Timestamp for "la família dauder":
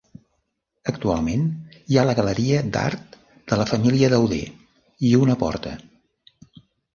3.61-4.41